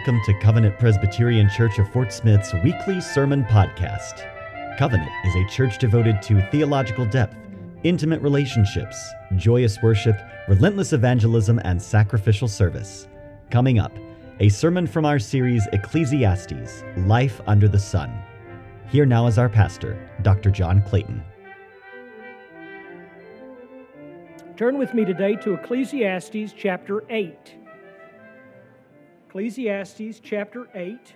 [0.00, 4.26] Welcome to Covenant Presbyterian Church of Fort Smith's weekly sermon podcast.
[4.78, 7.36] Covenant is a church devoted to theological depth,
[7.82, 8.96] intimate relationships,
[9.36, 10.18] joyous worship,
[10.48, 13.08] relentless evangelism, and sacrificial service.
[13.50, 13.92] Coming up,
[14.38, 18.10] a sermon from our series Ecclesiastes Life Under the Sun.
[18.88, 20.50] Here now is our pastor, Dr.
[20.50, 21.22] John Clayton.
[24.56, 27.59] Turn with me today to Ecclesiastes chapter 8.
[29.30, 31.14] Ecclesiastes chapter 8.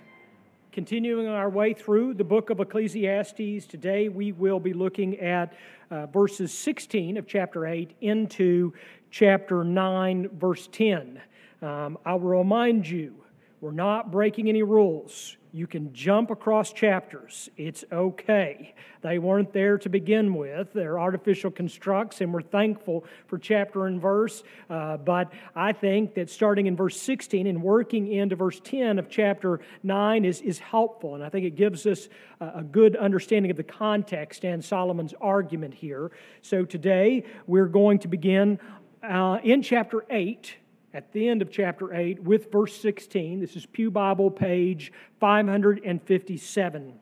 [0.71, 5.51] Continuing our way through the book of Ecclesiastes, today we will be looking at
[5.91, 8.73] uh, verses 16 of chapter 8 into
[9.11, 11.21] chapter 9, verse 10.
[11.61, 13.15] Um, I will remind you,
[13.61, 15.37] we're not breaking any rules.
[15.55, 17.49] You can jump across chapters.
[17.55, 18.75] It's okay.
[19.01, 20.73] They weren't there to begin with.
[20.73, 24.43] They're artificial constructs, and we're thankful for chapter and verse.
[24.69, 29.09] Uh, but I think that starting in verse 16 and working into verse 10 of
[29.09, 31.15] chapter 9 is, is helpful.
[31.15, 32.09] And I think it gives us
[32.41, 36.11] a, a good understanding of the context and Solomon's argument here.
[36.41, 38.59] So today we're going to begin
[39.01, 40.53] uh, in chapter 8
[40.95, 43.41] at the end of chapter 8 with verse 16.
[43.41, 46.93] This is Pew Bible, page 557.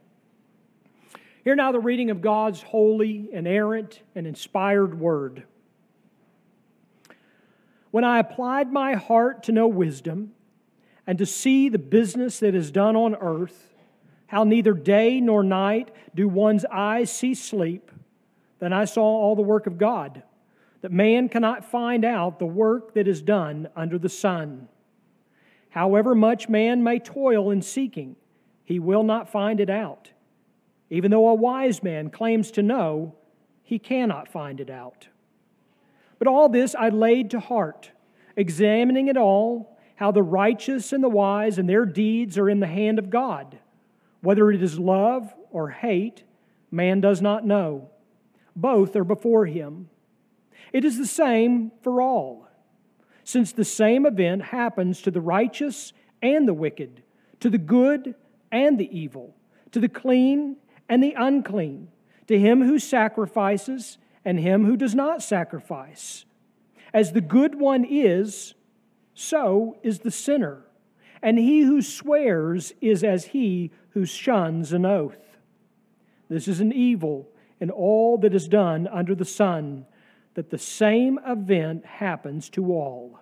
[1.43, 5.43] Hear now the reading of God's holy, inerrant, and inspired word.
[7.91, 10.31] When I applied my heart to know wisdom
[11.05, 13.75] and to see the business that is done on earth,
[14.25, 17.91] how neither day nor night do one's eyes see sleep,
[18.57, 20.23] then I saw all the work of God
[20.83, 24.67] that man cannot find out the work that is done under the sun.
[25.69, 28.17] However much man may toil in seeking,
[28.65, 30.11] he will not find it out.
[30.89, 33.15] Even though a wise man claims to know,
[33.63, 35.07] he cannot find it out.
[36.19, 37.91] But all this I laid to heart,
[38.35, 42.67] examining it all, how the righteous and the wise and their deeds are in the
[42.67, 43.57] hand of God.
[44.19, 46.23] Whether it is love or hate,
[46.71, 47.89] man does not know.
[48.53, 49.87] Both are before him.
[50.73, 52.47] It is the same for all,
[53.23, 57.03] since the same event happens to the righteous and the wicked,
[57.39, 58.15] to the good
[58.51, 59.35] and the evil,
[59.71, 60.57] to the clean
[60.89, 61.89] and the unclean,
[62.27, 66.25] to him who sacrifices and him who does not sacrifice.
[66.91, 68.55] As the good one is,
[69.13, 70.63] so is the sinner,
[71.21, 75.37] and he who swears is as he who shuns an oath.
[76.29, 77.29] This is an evil
[77.59, 79.85] in all that is done under the sun
[80.35, 83.19] that the same event happens to all.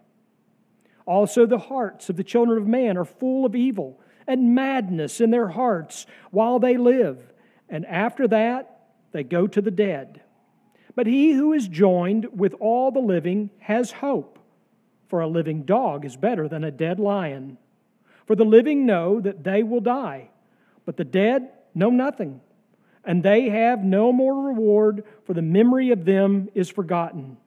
[1.06, 5.32] Also, the hearts of the children of man are full of evil and madness in
[5.32, 7.34] their hearts while they live,
[7.70, 8.80] and after that
[9.12, 10.22] they go to the dead.
[10.96, 14.40] But he who is joined with all the living has hope,
[15.10, 17.58] for a living dog is better than a dead lion.
[18.26, 20.30] For the living know that they will die,
[20.86, 22.42] but the dead know nothing
[23.04, 27.38] and they have no more reward, for the memory of them is forgotten.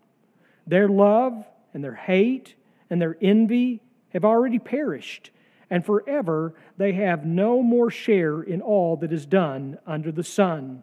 [0.66, 2.54] Their love and their hate
[2.90, 3.80] and their envy
[4.12, 5.30] have already perished,
[5.70, 10.82] and forever they have no more share in all that is done under the sun.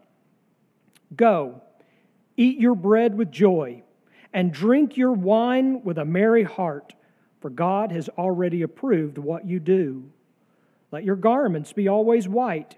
[1.16, 1.62] Go,
[2.38, 3.84] eat your bread with joy,
[4.34, 6.94] and drink your wine with a merry heart,
[7.42, 10.10] for God has already approved what you do.
[10.92, 12.78] Let your garments be always white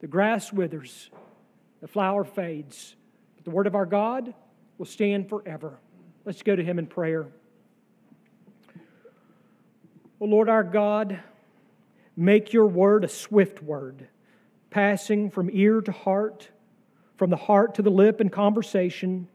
[0.00, 1.10] The grass withers,
[1.80, 2.96] the flower fades,
[3.36, 4.34] but the word of our God
[4.78, 5.78] will stand forever.
[6.24, 7.26] Let's go to him in prayer.
[10.20, 11.20] O Lord our God,
[12.16, 14.08] make your word a swift word,
[14.70, 16.48] passing from ear to heart,
[17.16, 19.28] from the heart to the lip in conversation,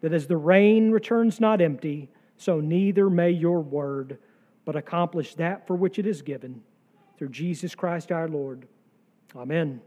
[0.00, 4.18] that as the rain returns not empty, so neither may your word
[4.64, 6.62] but accomplish that for which it is given.
[7.16, 8.66] Through Jesus Christ our Lord.
[9.36, 9.80] Amen.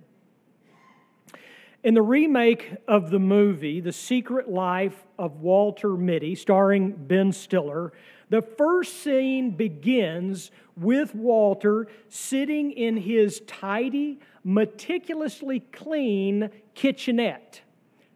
[1.88, 7.94] In the remake of the movie, The Secret Life of Walter Mitty, starring Ben Stiller,
[8.30, 17.62] the first scene begins with Walter sitting in his tidy, meticulously clean kitchenette,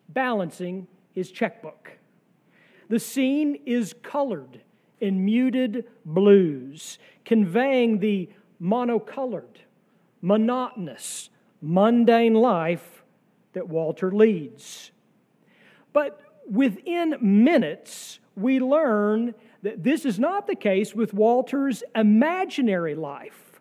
[0.09, 1.97] balancing his checkbook.
[2.89, 4.59] The scene is colored
[4.99, 8.31] in muted blues, conveying the
[8.61, 9.61] monocolored,
[10.21, 11.29] monotonous,
[11.61, 13.00] mundane life
[13.53, 14.91] that Walter leads.
[15.93, 16.19] But
[16.49, 23.59] within minutes, we learn that this is not the case with Walter's imaginary life.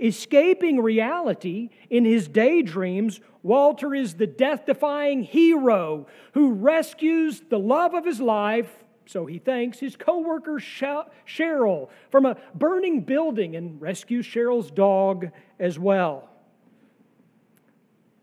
[0.00, 7.94] Escaping reality in his daydreams, Walter is the death defying hero who rescues the love
[7.94, 14.26] of his life so he thanks his co-worker Cheryl from a burning building and rescues
[14.26, 16.28] Cheryl's dog as well.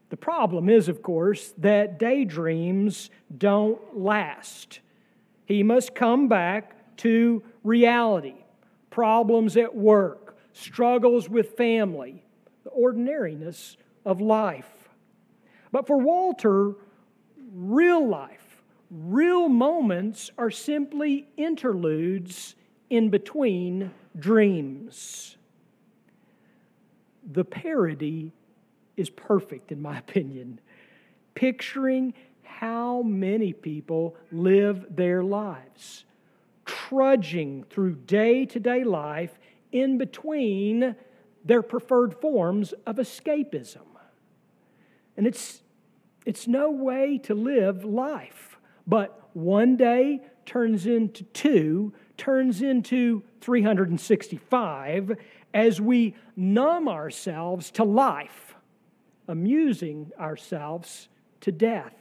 [0.09, 4.79] The problem is, of course, that daydreams don't last.
[5.45, 8.35] He must come back to reality,
[8.89, 12.23] problems at work, struggles with family,
[12.63, 14.89] the ordinariness of life.
[15.71, 16.73] But for Walter,
[17.53, 22.55] real life, real moments are simply interludes
[22.89, 25.37] in between dreams.
[27.31, 28.33] The parody
[28.99, 30.59] is perfect, in my opinion.
[31.33, 32.13] Picturing
[32.43, 36.03] how many people live their lives,
[36.65, 39.39] trudging through day to day life
[39.71, 40.95] in between
[41.45, 43.85] their preferred forms of escapism.
[45.15, 45.61] And it's,
[46.25, 55.15] it's no way to live life, but one day turns into two, turns into 365
[55.53, 58.48] as we numb ourselves to life
[59.29, 61.07] amusing ourselves
[61.39, 61.93] to death.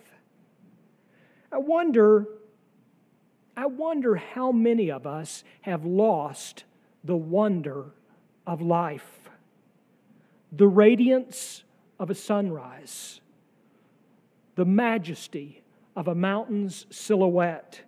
[1.52, 2.26] I wonder,
[3.54, 6.64] I wonder how many of us have lost
[7.04, 7.92] the wonder
[8.46, 9.28] of life,
[10.50, 11.64] the radiance
[12.00, 13.20] of a sunrise,
[14.54, 15.62] the majesty
[15.94, 17.82] of a mountain's silhouette,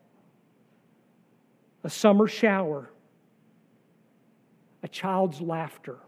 [1.82, 2.90] a summer shower,
[4.82, 5.98] a child's laughter,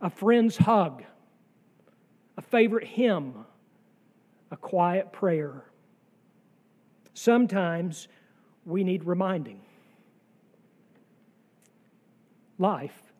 [0.00, 1.04] a friend's hug
[2.36, 3.44] a favorite hymn,
[4.50, 5.64] a quiet prayer.
[7.14, 8.08] Sometimes
[8.64, 9.60] we need reminding.
[12.58, 13.12] Life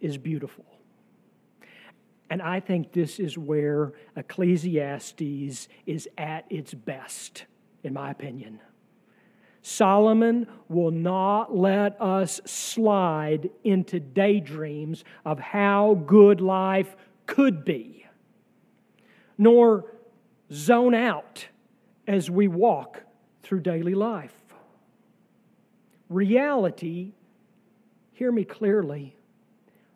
[0.00, 0.64] is beautiful.
[2.30, 7.44] And I think this is where Ecclesiastes is at its best,
[7.82, 8.60] in my opinion.
[9.62, 16.96] Solomon will not let us slide into daydreams of how good life
[17.26, 18.03] could be
[19.36, 19.84] nor
[20.52, 21.46] zone out
[22.06, 23.02] as we walk
[23.42, 24.34] through daily life.
[26.08, 27.12] Reality,
[28.12, 29.16] hear me clearly,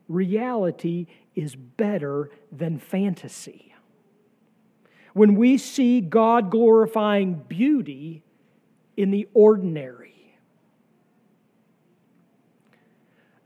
[0.08, 3.74] reality is better than fantasy.
[5.12, 8.22] When we see God glorifying beauty
[8.96, 10.38] in the ordinary,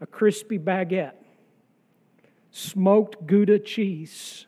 [0.01, 1.15] a crispy baguette,
[2.51, 4.47] smoked Gouda cheese,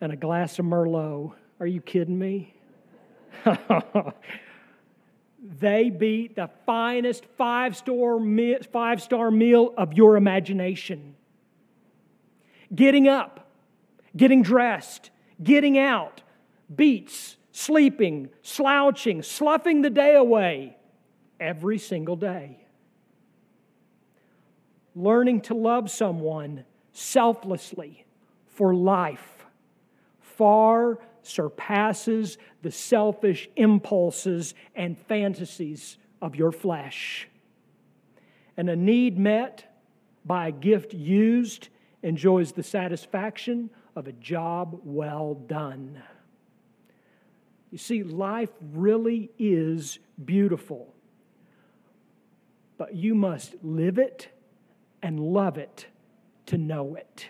[0.00, 1.32] and a glass of Merlot.
[1.60, 2.54] Are you kidding me?
[5.60, 8.18] they beat the finest five star,
[8.72, 11.14] five star meal of your imagination.
[12.74, 13.48] Getting up,
[14.16, 15.10] getting dressed,
[15.42, 16.22] getting out,
[16.74, 20.76] beats, sleeping, slouching, sloughing the day away
[21.38, 22.66] every single day.
[24.94, 28.04] Learning to love someone selflessly
[28.48, 29.35] for life
[30.36, 37.28] far surpasses the selfish impulses and fantasies of your flesh.
[38.56, 39.64] And a need met
[40.24, 41.68] by a gift used
[42.02, 46.02] enjoys the satisfaction of a job well done.
[47.70, 50.94] You see, life really is beautiful,
[52.78, 54.28] but you must live it
[55.02, 55.86] and love it
[56.46, 57.28] to know it.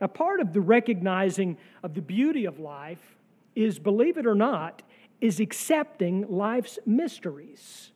[0.00, 3.16] A part of the recognizing of the beauty of life
[3.54, 4.82] is, believe it or not,
[5.20, 7.92] is accepting life's mysteries.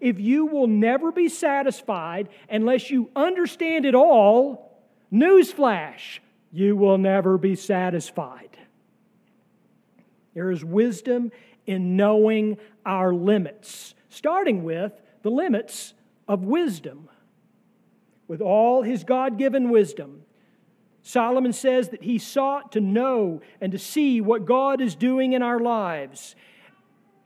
[0.00, 4.78] If you will never be satisfied unless you understand it all,
[5.12, 6.20] newsflash,
[6.52, 8.56] you will never be satisfied.
[10.34, 11.30] There is wisdom
[11.66, 14.92] in knowing our limits, starting with
[15.22, 15.94] the limits
[16.26, 17.08] of wisdom.
[18.26, 20.22] With all his God given wisdom,
[21.06, 25.42] Solomon says that he sought to know and to see what God is doing in
[25.42, 26.34] our lives.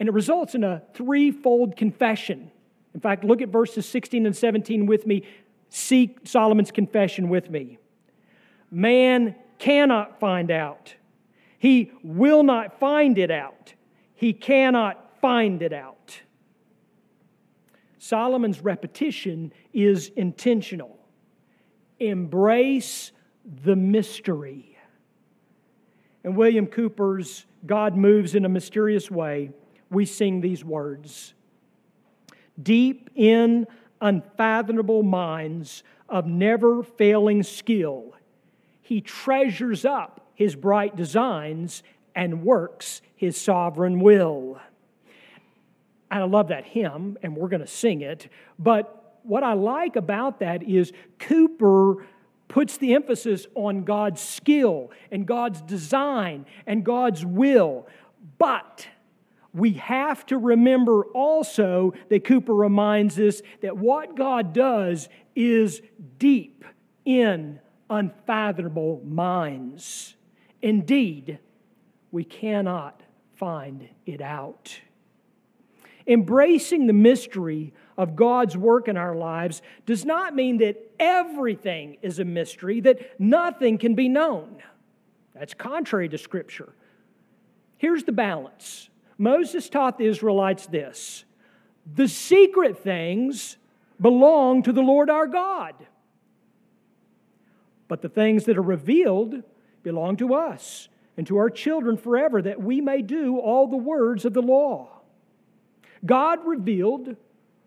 [0.01, 2.51] And it results in a threefold confession.
[2.93, 5.23] In fact, look at verses 16 and 17 with me.
[5.69, 7.79] Seek Solomon's confession with me.
[8.69, 10.97] Man cannot find out.
[11.61, 13.75] He will not find it out.
[14.17, 16.21] He cannot find it out.
[17.99, 20.99] Solomon's repetition is intentional.
[22.01, 23.13] Embrace
[23.65, 24.77] the mystery.
[26.25, 29.51] And William Cowper's God Moves in a Mysterious Way,
[29.91, 31.35] we sing these words
[32.61, 33.67] Deep in
[34.01, 38.15] unfathomable minds of never failing skill,
[38.81, 41.83] he treasures up his bright designs
[42.15, 44.61] and works his sovereign will.
[46.11, 48.29] And I love that hymn, and we're going to sing it.
[48.59, 52.07] But what I like about that is Cowper
[52.49, 57.87] puts the emphasis on God's skill and God's design and God's will.
[58.39, 58.89] But
[59.55, 65.83] we have to remember also that Cowper reminds us that what God does is
[66.19, 66.65] deep
[67.05, 70.15] in unfathomable minds.
[70.61, 71.39] Indeed,
[72.11, 73.03] we cannot
[73.35, 74.81] find it out.
[76.09, 82.19] Embracing the mystery of God's work in our lives does not mean that everything is
[82.19, 84.63] a mystery, that nothing can be known.
[85.35, 86.73] That's contrary to Scripture.
[87.77, 88.89] Here's the balance
[89.19, 91.25] Moses taught the Israelites this
[91.95, 93.59] the secret things
[94.01, 95.75] belong to the Lord our God,
[97.87, 99.43] but the things that are revealed
[99.83, 104.25] belong to us and to our children forever, that we may do all the words
[104.25, 104.98] of the law.
[106.05, 107.17] God revealed,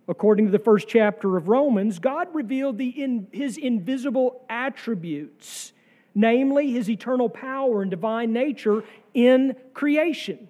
[0.07, 5.73] according to the first chapter of Romans, God revealed the in, his invisible attributes,
[6.15, 8.83] namely his eternal power and divine nature
[9.13, 10.47] in creation.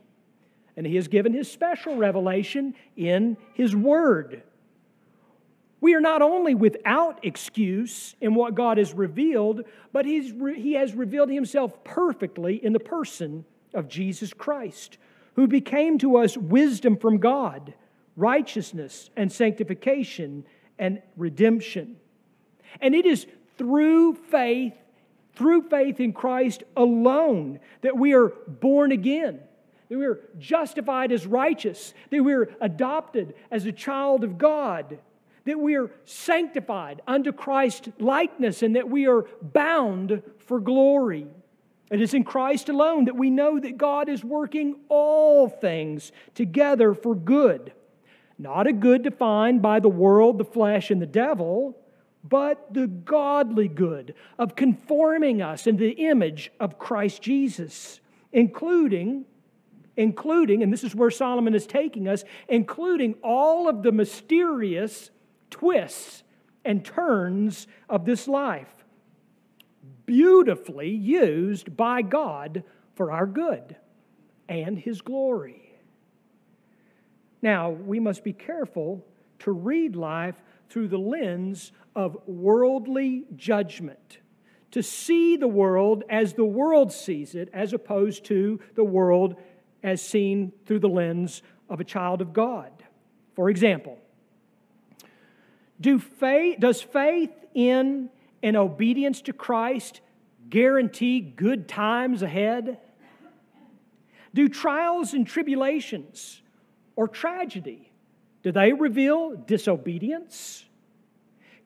[0.78, 4.44] And he has given his special revelation in his word.
[5.82, 10.94] We are not only without excuse in what God has revealed, but he's, he has
[10.94, 14.98] revealed himself perfectly in the person of Jesus Christ
[15.42, 17.74] who became to us wisdom from God,
[18.16, 20.46] righteousness and sanctification
[20.78, 21.96] and redemption.
[22.80, 23.26] And it is
[23.58, 24.76] through faith,
[25.34, 29.40] through faith in Christ alone, that we are born again,
[29.90, 35.00] that we are justified as righteous, that we are adopted as a child of God,
[35.46, 41.26] that we are sanctified unto Christ likeness, and that we are bound for glory.
[41.92, 46.94] It is in Christ alone that we know that God is working all things together
[46.94, 47.74] for good.
[48.40, 51.78] Not a good defined by the world, the flesh, and the devil,
[52.24, 58.00] but the godly good of conforming us into the image of Christ Jesus,
[58.32, 59.26] including
[59.98, 65.12] including and this is where Solomon is taking us, including all of the mysterious
[65.50, 66.24] twists
[66.64, 68.81] and turns of this life
[70.06, 72.64] beautifully used by God
[72.96, 73.76] for our good
[74.48, 75.74] and His glory.
[77.42, 79.06] Now, we must be careful
[79.40, 84.20] to read life through the lens of worldly judgment,
[84.72, 89.36] to see the world as the world sees it, as opposed to the world
[89.84, 92.72] as seen through the lens of a child of God.
[93.36, 93.98] For example,
[95.80, 98.10] do faith, does faith in
[98.44, 100.02] and obedience to Christ
[100.50, 102.78] guarantee good times ahead?
[104.34, 106.42] Do trials and tribulations
[106.96, 107.92] or tragedy,
[108.44, 110.66] do they reveal disobedience?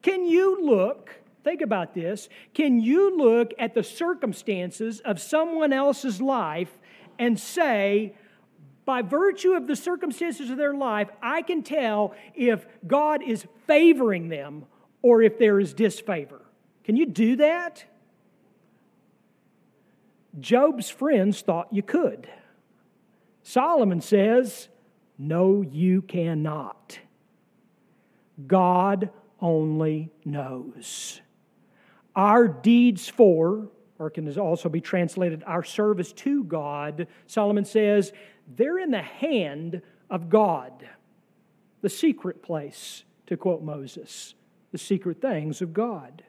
[0.02, 1.10] Can you look,
[1.44, 6.78] think about this, can you look at the circumstances of someone else's life
[7.18, 8.14] and say,
[8.84, 14.28] by virtue of the circumstances of their life, I can tell if God is favoring
[14.28, 14.64] them
[15.02, 16.40] or if there is disfavor.
[16.86, 17.84] Can you do that?
[20.38, 22.28] Job's friends thought you could.
[23.42, 24.68] Solomon says,
[25.18, 27.00] No, you cannot.
[28.46, 31.20] God only knows.
[32.14, 38.12] Our deeds for, or can also be translated our service to God, Solomon says,
[38.54, 40.88] they're in the hand of God,
[41.80, 44.34] the secret place, to quote Moses,
[44.70, 46.22] the secret things of God.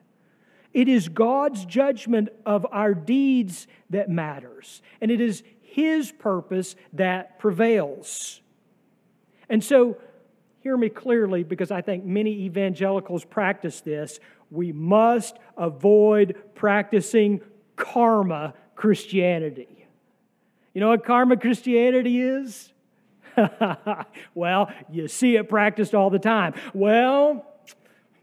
[0.73, 7.39] It is God's judgment of our deeds that matters, and it is His purpose that
[7.39, 8.41] prevails.
[9.49, 9.97] And so,
[10.61, 14.19] hear me clearly because I think many evangelicals practice this.
[14.51, 17.41] We must avoid practicing
[17.75, 19.85] karma Christianity.
[20.73, 22.71] You know what karma Christianity is?
[24.35, 26.53] well, you see it practiced all the time.
[26.73, 27.45] Well,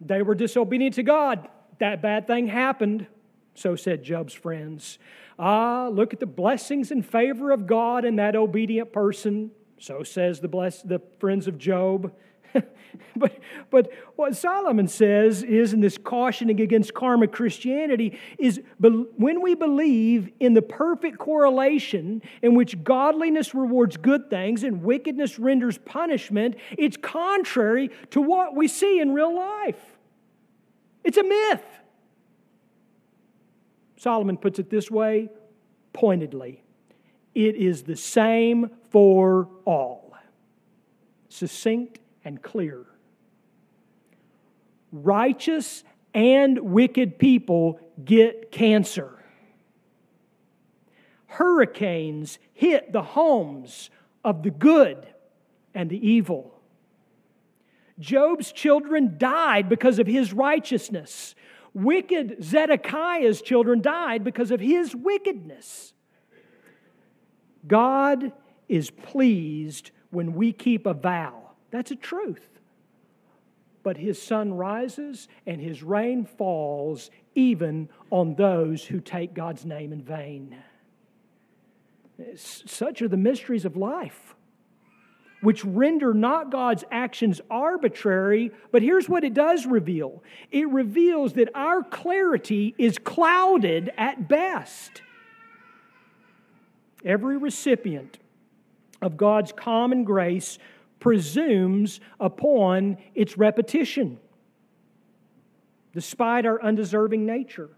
[0.00, 3.06] they were disobedient to God that bad thing happened,
[3.54, 4.98] so said Job's friends.
[5.38, 10.40] Ah, look at the blessings and favor of God in that obedient person, so says
[10.40, 12.12] the, bless, the friends of Job.
[13.16, 13.38] but,
[13.70, 20.30] but what Solomon says is, in this cautioning against karma Christianity, is when we believe
[20.38, 26.96] in the perfect correlation in which godliness rewards good things and wickedness renders punishment, it's
[26.96, 29.93] contrary to what we see in real life.
[31.04, 31.62] It's a myth.
[33.96, 35.28] Solomon puts it this way
[35.92, 36.64] pointedly
[37.34, 40.14] it is the same for all.
[41.28, 42.84] Succinct and clear.
[44.92, 45.82] Righteous
[46.14, 49.18] and wicked people get cancer.
[51.26, 53.90] Hurricanes hit the homes
[54.24, 55.08] of the good
[55.74, 56.53] and the evil.
[57.98, 61.34] Job's children died because of his righteousness.
[61.72, 65.92] Wicked Zedekiah's children died because of his wickedness.
[67.66, 68.32] God
[68.68, 71.50] is pleased when we keep a vow.
[71.70, 72.48] That's a truth.
[73.82, 79.92] But his sun rises and his rain falls even on those who take God's name
[79.92, 80.56] in vain.
[82.36, 84.34] Such are the mysteries of life,
[85.44, 91.50] which render not God's actions arbitrary, but here's what it does reveal it reveals that
[91.54, 95.02] our clarity is clouded at best.
[97.04, 98.18] Every recipient
[99.02, 100.58] of God's common grace
[100.98, 104.18] presumes upon its repetition,
[105.92, 107.68] despite our undeserving nature.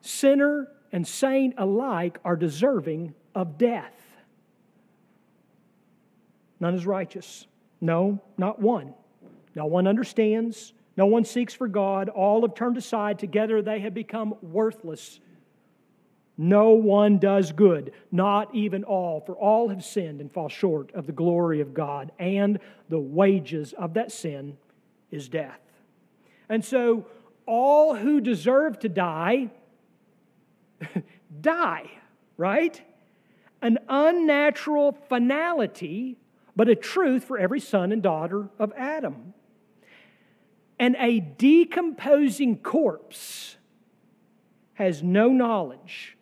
[0.00, 4.03] Sinner and saint alike are deserving of death.
[6.64, 7.46] None is righteous.
[7.82, 8.94] No, not one.
[9.54, 10.72] No one understands.
[10.96, 12.08] No one seeks for God.
[12.08, 13.18] All have turned aside.
[13.18, 15.20] Together they have become worthless.
[16.38, 21.06] No one does good, not even all, for all have sinned and fall short of
[21.06, 24.56] the glory of God, and the wages of that sin
[25.10, 25.60] is death.
[26.48, 27.04] And so,
[27.44, 29.50] all who deserve to die,
[31.42, 31.90] die,
[32.38, 32.80] right?
[33.60, 36.16] An unnatural finality,
[36.56, 39.34] but a truth for every son and daughter of Adam.
[40.78, 43.56] And a decomposing corpse
[44.74, 46.16] has no knowledge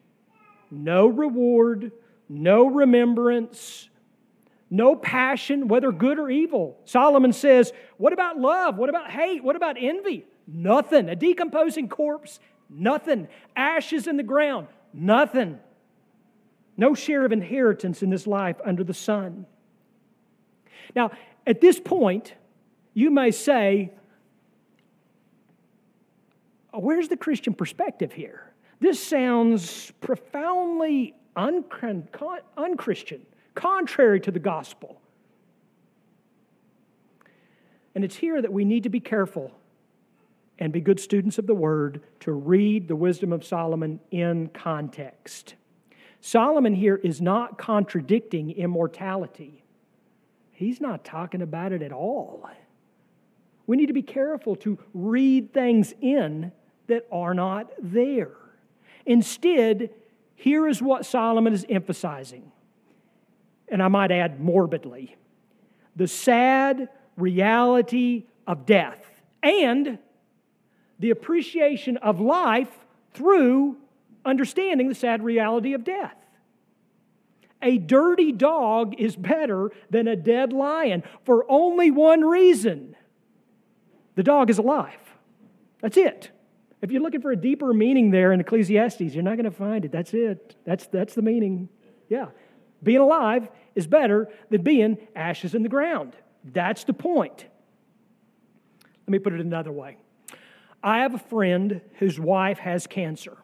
[0.74, 1.92] no reward,
[2.30, 3.90] no remembrance,
[4.70, 6.78] no passion, whether good or evil.
[6.86, 8.78] Solomon says, What about love?
[8.78, 9.44] What about hate?
[9.44, 10.24] What about envy?
[10.46, 11.10] Nothing.
[11.10, 12.40] A decomposing corpse,
[12.70, 13.28] nothing.
[13.54, 15.58] Ashes in the ground, nothing.
[16.78, 19.44] No share of inheritance in this life under the sun.
[20.94, 21.12] Now,
[21.46, 22.34] at this point,
[22.94, 23.92] you may say,
[26.72, 28.52] oh, Where's the Christian perspective here?
[28.80, 35.00] This sounds profoundly unchristian, contrary to the gospel.
[37.94, 39.52] And it's here that we need to be careful
[40.58, 45.54] and be good students of the word to read the wisdom of Solomon in context.
[46.20, 49.61] Solomon here is not contradicting immortality,
[50.62, 52.48] he's not talking about it at all.
[53.66, 56.52] We need to be careful to read things in
[56.88, 58.32] that are not there.
[59.06, 59.90] Instead,
[60.34, 62.50] here is what Solomon is emphasizing,
[63.68, 65.16] and I might add morbidly
[65.94, 69.04] the sad reality of death
[69.42, 69.98] and
[70.98, 72.70] the appreciation of life
[73.14, 73.76] through
[74.24, 76.16] understanding the sad reality of death.
[77.62, 82.96] A dirty dog is better than a dead lion for only one reason
[84.14, 84.92] the dog is alive.
[85.80, 86.30] That's it.
[86.82, 89.84] If you're looking for a deeper meaning there in Ecclesiastes, you're not going to find
[89.84, 89.92] it.
[89.92, 90.56] That's it.
[90.64, 91.68] That's, that's the meaning.
[92.08, 92.26] Yeah.
[92.82, 96.14] Being alive is better than being ashes in the ground.
[96.44, 97.46] That's the point.
[99.06, 99.96] Let me put it another way.
[100.82, 103.38] I have a friend whose wife has cancer.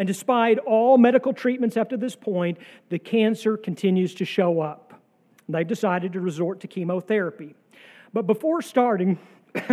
[0.00, 2.56] And despite all medical treatments up to this point,
[2.88, 4.94] the cancer continues to show up.
[5.46, 7.54] They've decided to resort to chemotherapy.
[8.14, 9.18] But before starting,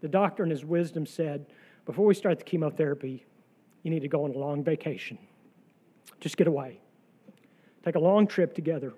[0.00, 1.46] The doctor, in his wisdom, said,
[1.86, 3.24] Before we start the chemotherapy,
[3.82, 5.16] you need to go on a long vacation.
[6.20, 6.80] Just get away.
[7.82, 8.92] Take a long trip together.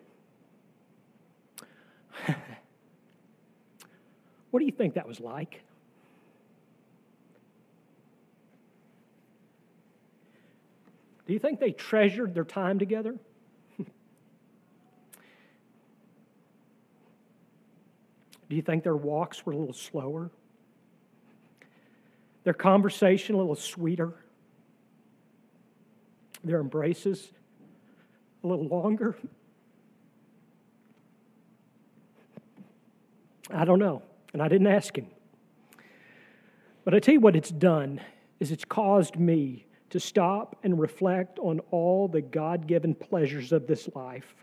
[4.53, 5.61] What do you think that was like?
[11.27, 13.17] Do you think they treasured their time together?
[13.79, 13.87] Do
[18.51, 20.31] you think their walks were a little slower?
[22.45, 24.15] their conversation a little sweeter.
[26.45, 27.31] their embraces
[28.43, 29.17] a little longer?
[33.51, 35.09] I don't know, and I didn't ask him.
[36.85, 38.01] But I tell you what it's done
[38.41, 43.67] is it's caused me to stop and reflect on all the God given pleasures of
[43.67, 44.35] this life,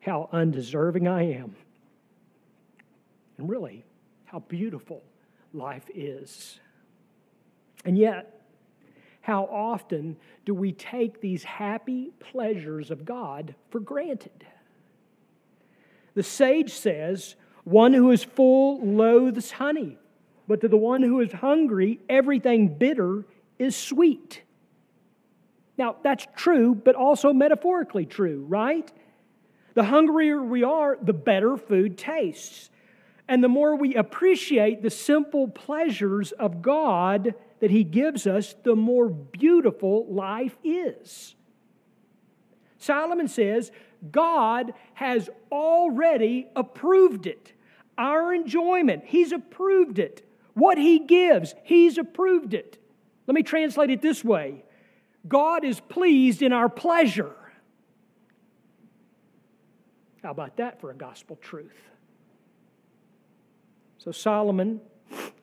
[0.00, 1.56] how undeserving I am,
[3.36, 3.84] and really
[4.24, 5.02] how beautiful
[5.52, 6.60] life is.
[7.84, 8.40] And yet,
[9.22, 14.46] how often do we take these happy pleasures of God for granted?
[16.14, 19.98] The sage says, One who is full loathes honey,
[20.48, 23.24] but to the one who is hungry, everything bitter
[23.58, 24.42] is sweet.
[25.76, 28.90] Now, that's true, but also metaphorically true, right?
[29.74, 32.70] The hungrier we are, the better food tastes.
[33.28, 38.74] And the more we appreciate the simple pleasures of God that He gives us, the
[38.74, 41.36] more beautiful life is.
[42.78, 43.70] Solomon says,
[44.10, 47.52] God has already approved it.
[47.98, 50.26] Our enjoyment, He's approved it.
[50.54, 52.78] What He gives, He's approved it.
[53.26, 54.64] Let me translate it this way
[55.28, 57.34] God is pleased in our pleasure.
[60.22, 61.88] How about that for a gospel truth?
[63.98, 64.80] So, Solomon,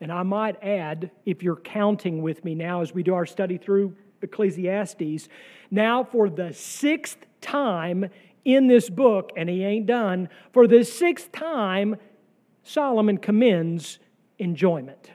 [0.01, 3.57] and I might add, if you're counting with me now as we do our study
[3.57, 5.29] through Ecclesiastes,
[5.69, 8.09] now for the sixth time
[8.47, 11.97] in this book, and he ain't done, for the sixth time,
[12.63, 13.99] Solomon commends
[14.39, 15.11] enjoyment.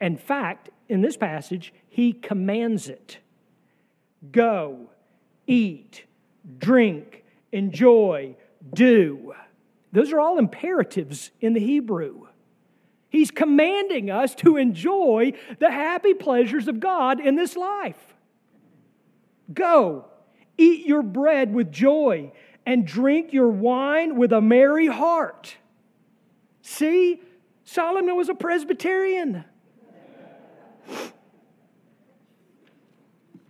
[0.00, 3.18] In fact, in this passage, he commands it
[4.32, 4.88] go,
[5.46, 6.06] eat,
[6.58, 8.34] drink, enjoy,
[8.72, 9.34] do.
[9.92, 12.26] Those are all imperatives in the Hebrew.
[13.10, 18.14] He's commanding us to enjoy the happy pleasures of God in this life.
[19.52, 20.06] Go,
[20.58, 22.32] eat your bread with joy,
[22.66, 25.56] and drink your wine with a merry heart.
[26.60, 27.22] See,
[27.64, 29.44] Solomon was a Presbyterian.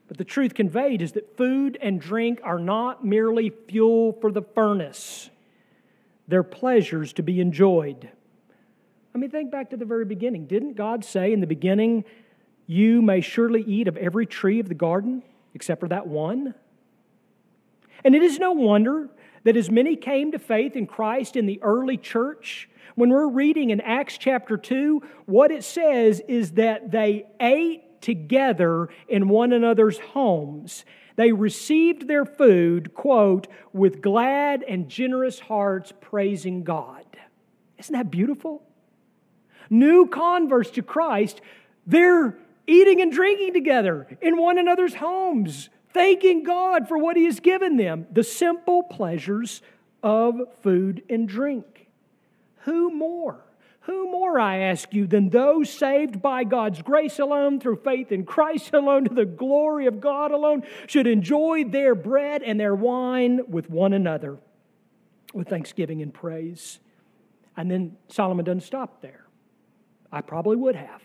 [0.06, 4.42] But the truth conveyed is that food and drink are not merely fuel for the
[4.42, 5.30] furnace,
[6.28, 8.10] they're pleasures to be enjoyed.
[9.14, 10.46] I mean, think back to the very beginning.
[10.46, 12.04] Didn't God say in the beginning,
[12.66, 15.22] You may surely eat of every tree of the garden
[15.54, 16.54] except for that one?
[18.06, 19.08] And it is no wonder
[19.42, 23.70] that as many came to faith in Christ in the early church, when we're reading
[23.70, 29.98] in Acts chapter 2, what it says is that they ate together in one another's
[29.98, 30.84] homes.
[31.16, 37.04] They received their food, quote, with glad and generous hearts praising God.
[37.76, 38.62] Isn't that beautiful?
[39.68, 41.40] New converts to Christ,
[41.88, 42.38] they're
[42.68, 47.78] eating and drinking together in one another's homes, thanking God for what He has given
[47.78, 49.62] them the simple pleasures
[50.02, 51.88] of food and drink.
[52.64, 53.42] Who more?
[53.80, 58.26] Who more, I ask you, than those saved by God's grace alone, through faith in
[58.26, 63.40] Christ alone, to the glory of God alone, should enjoy their bread and their wine
[63.48, 64.36] with one another
[65.32, 66.78] with thanksgiving and praise?
[67.56, 69.24] And then Solomon doesn't stop there.
[70.12, 71.02] I probably would have.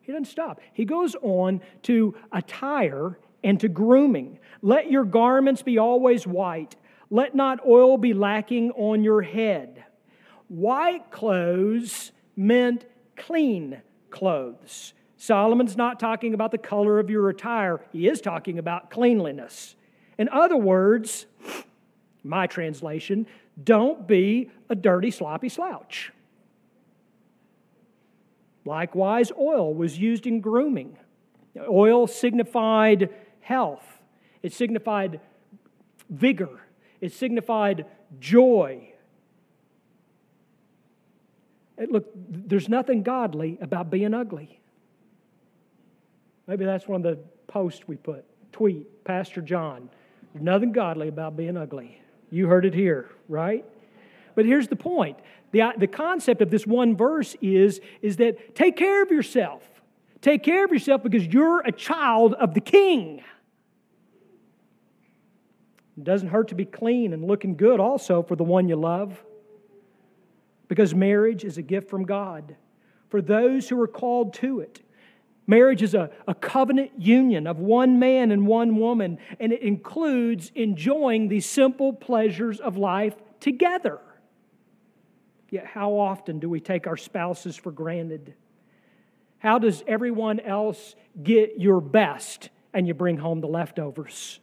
[0.00, 0.60] He doesn't stop.
[0.72, 4.40] He goes on to attire and to grooming.
[4.62, 6.74] Let your garments be always white.
[7.10, 9.84] Let not oil be lacking on your head
[10.48, 12.84] white clothes meant
[13.16, 13.80] clean
[14.10, 14.94] clothes.
[15.16, 19.74] Solomon's not talking about the color of your attire, he is talking about cleanliness.
[20.18, 21.26] In other words,
[22.22, 23.26] my translation,
[23.62, 26.12] don't be a dirty, sloppy slouch.
[28.64, 30.96] Likewise, oil was used in grooming.
[31.68, 33.10] Oil signified
[33.44, 33.84] health,
[34.42, 35.20] it signified
[36.10, 36.60] vigor,
[37.00, 37.86] it signified
[38.18, 38.94] joy,
[41.76, 44.60] Look, there's nothing godly about being ugly.
[46.46, 48.24] Maybe that's one of the posts we put.
[48.52, 49.90] Tweet, Pastor John.
[50.32, 52.00] There's nothing godly about being ugly.
[52.30, 53.64] You heard it here, right?
[54.34, 55.18] But here's the point
[55.52, 59.62] the, uh, the concept of this one verse is, is that take care of yourself.
[60.20, 63.22] Take care of yourself because you're a child of the king.
[65.96, 69.22] It doesn't hurt to be clean and looking good also for the one you love
[70.68, 72.56] because marriage is a gift from God
[73.08, 74.80] for those who are called to it.
[75.46, 80.50] Marriage is a, a covenant union of one man and one woman, and it includes
[80.54, 84.00] enjoying the simple pleasures of life together.
[85.50, 88.34] Yet, how often do we take our spouses for granted?
[89.38, 94.40] How does everyone else get your best and you bring home the leftovers.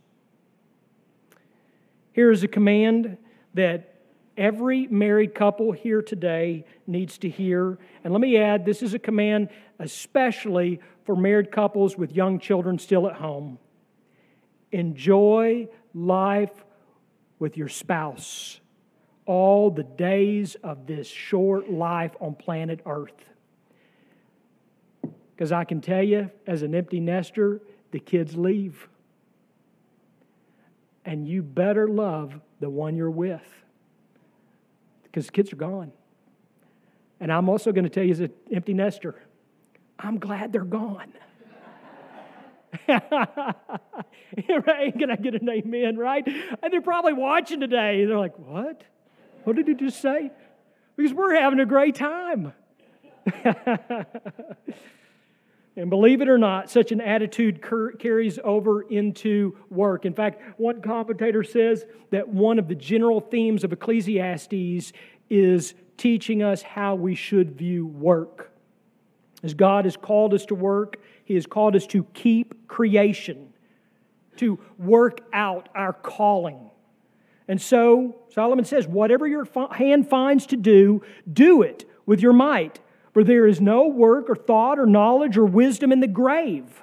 [2.13, 3.17] Here is a command
[3.54, 3.95] that
[4.38, 7.78] every married couple here today needs to hear.
[8.04, 12.78] And let me add this is a command especially for married couples with young children
[12.80, 13.60] still at home.
[14.71, 16.63] Enjoy life
[17.39, 18.60] with your spouse
[19.26, 23.26] all the days of this short life on planet Earth.
[25.36, 28.88] Because I can tell you, as an empty nester, the kids leave.
[31.06, 33.42] And you better love the one you're with
[35.04, 35.92] because the kids are gone.
[37.20, 39.16] And I'm also going to tell you, as an empty nester,
[40.00, 41.14] I'm glad they're gone.
[42.88, 44.98] right?
[44.98, 46.26] Can I get an amen, right?
[46.26, 48.06] And they're probably watching today.
[48.06, 48.84] They're like, what?
[49.44, 50.32] What did you just say?
[50.96, 52.54] Because we're having a great time.
[55.78, 60.06] and believe it or not, such an attitude carries over into work.
[60.06, 64.92] In fact, one commentator says that one of the general themes of Ecclesiastes
[65.30, 68.52] is teaching us how we should view work.
[69.44, 73.54] As God has called us to work, He has called us to keep creation,
[74.38, 76.70] to work out our calling.
[77.48, 82.80] And so, Solomon says, whatever your hand finds to do, do it with your might,
[83.13, 86.82] for there is no work or thought or knowledge or wisdom in the grave.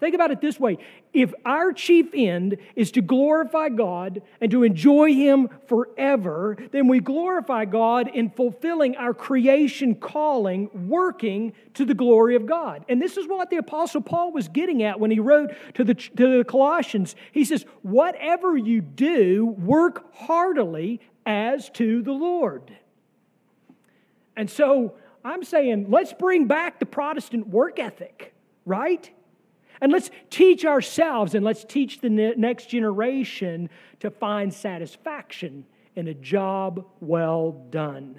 [0.00, 0.78] Think about it this way
[1.12, 7.00] if our chief end is to glorify God and to enjoy Him forever, then we
[7.00, 12.84] glorify God in fulfilling our creation calling, working to the glory of God.
[12.88, 15.94] And this is what the Apostle Paul was getting at when he wrote to the,
[15.94, 17.14] to the Colossians.
[17.32, 22.74] He says, Whatever you do, work heartily as to the Lord.
[24.36, 28.32] And so I'm saying, let's bring back the Protestant work ethic,
[28.64, 29.10] right?
[29.80, 35.64] And let's teach ourselves and let's teach the next generation to find satisfaction
[35.96, 38.16] in a job well done.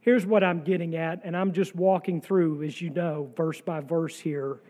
[0.00, 3.80] Here's what I'm getting at, and I'm just walking through, as you know, verse by
[3.80, 4.60] verse here.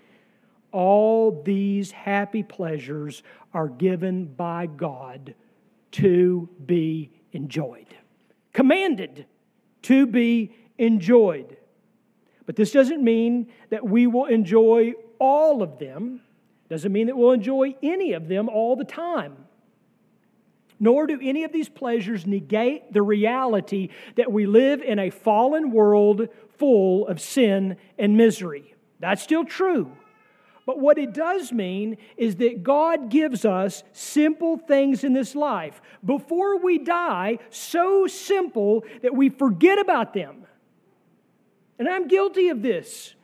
[0.73, 3.23] All these happy pleasures
[3.55, 5.35] are given by God
[5.93, 7.95] to be enjoyed,
[8.53, 9.27] commanded
[9.83, 11.57] to be enjoyed.
[12.47, 16.21] But this doesn't mean that we will enjoy all of them.
[16.69, 19.37] Doesn't mean that we'll enjoy any of them all the time.
[20.81, 25.71] Nor do any of these pleasures negate the reality that we live in a fallen
[25.71, 28.75] world full of sin and misery.
[28.99, 29.93] That's still true.
[30.65, 35.83] But what it does mean is that God gives us simple things in this life
[36.05, 40.47] before we die, so simple that we forget about them.
[41.79, 43.15] And I'm guilty of this.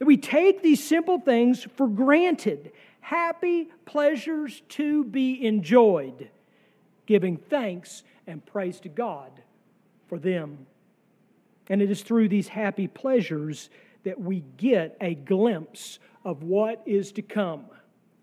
[0.00, 6.28] That we take these simple things for granted, happy pleasures to be enjoyed,
[7.06, 9.30] giving thanks and praise to God
[10.08, 10.66] for them.
[11.68, 13.70] And it is through these happy pleasures
[14.04, 17.64] that we get a glimpse of what is to come.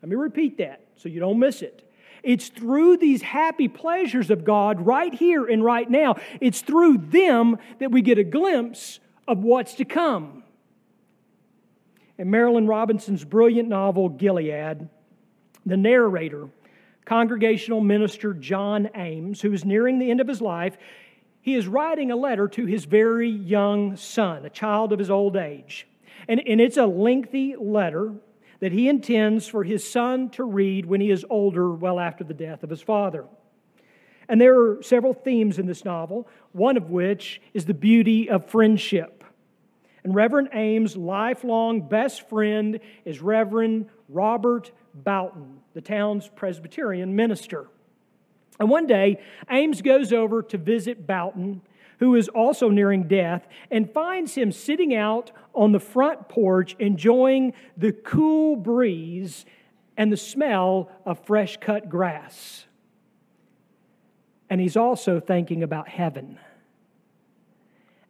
[0.03, 1.91] Let me repeat that so you don't miss it.
[2.21, 6.17] It's through these happy pleasures of God right here and right now.
[6.39, 10.43] It's through them that we get a glimpse of what's to come.
[12.19, 14.87] In Marilynne Robinson's brilliant novel, Gilead,
[15.65, 16.47] the narrator,
[17.05, 20.77] congregational minister John Ames, who is nearing the end of his life,
[21.41, 25.35] he is writing a letter to his very young son, a child of his old
[25.35, 25.87] age.
[26.27, 28.13] And, and it's a lengthy letter
[28.59, 32.33] that he intends for his son to read when he is older, well after the
[32.33, 33.25] death of his father.
[34.27, 38.49] And there are several themes in this novel, one of which is the beauty of
[38.49, 39.23] friendship.
[40.03, 47.67] And Reverend Ames' lifelong best friend is Reverend Robert Boughton, the town's Presbyterian minister.
[48.59, 51.61] And one day, Ames goes over to visit Boughton,
[51.99, 57.53] who is also nearing death, and finds him sitting out on the front porch enjoying
[57.77, 59.45] the cool breeze
[59.97, 62.65] and the smell of fresh cut grass.
[64.49, 66.37] And he's also thinking about heaven.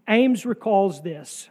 [0.08, 1.50] Ames recalls this.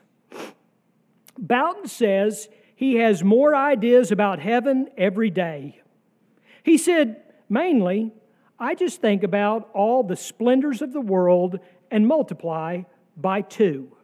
[1.38, 5.80] Boughton says he has more ideas about heaven every day.
[6.62, 8.12] He said, mainly,
[8.58, 11.58] I just think about all the splendors of the world
[11.94, 12.82] and multiply
[13.16, 13.96] by two.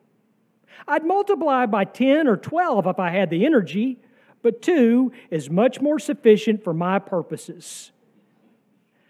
[0.86, 3.98] I'd multiply by 10 or 12 if I had the energy,
[4.42, 7.90] but two is much more sufficient for my purposes.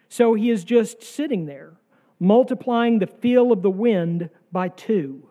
[0.08, 1.74] So he is just sitting there,
[2.18, 5.28] multiplying the feel of the wind by two,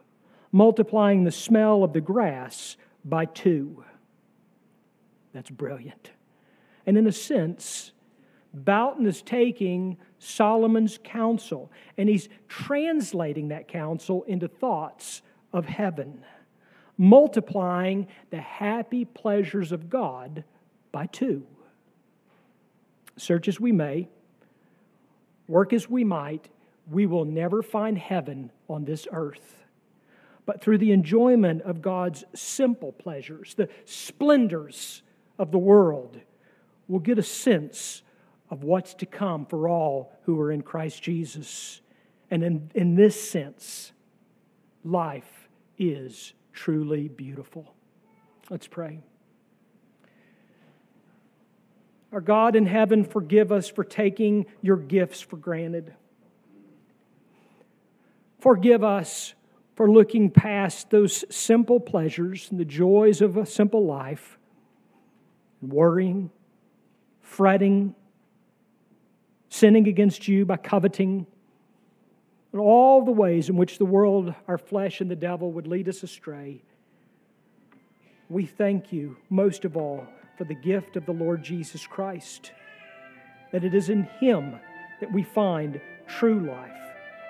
[0.52, 3.84] multiplying the smell of the grass by two.
[5.34, 6.12] That's brilliant.
[6.86, 7.94] And in a sense,
[8.54, 16.24] Boughton is taking Solomon's counsel and he's translating that counsel into thoughts of heaven,
[16.98, 20.44] multiplying the happy pleasures of God
[20.92, 21.46] by two.
[23.18, 24.08] Search as we may,
[25.48, 26.50] work as we might,
[26.92, 29.56] we will never find heaven on this earth.
[30.46, 35.04] But through the enjoyment of God's simple pleasures, the splendors
[35.38, 36.20] of the world,
[36.88, 38.02] we'll get a sense
[38.50, 41.82] of what's to come for all who are in Christ Jesus.
[42.32, 43.92] And in, in this sense,
[44.84, 47.74] life is truly beautiful.
[48.50, 49.00] Let's pray.
[52.12, 55.94] Our God in heaven, forgive us for taking your gifts for granted.
[58.40, 59.36] Forgive us
[59.76, 64.40] for looking past those simple pleasures and the joys of a simple life,
[65.62, 66.32] worrying,
[67.22, 67.94] fretting,
[69.50, 71.26] sinning against you by coveting,
[72.52, 75.88] and all the ways in which the world, our flesh, and the devil would lead
[75.88, 76.64] us astray.
[78.30, 80.08] We thank you most of all
[80.38, 82.52] for the gift of the Lord Jesus Christ,
[83.52, 84.60] that it is in Him
[85.02, 86.72] that we find true life,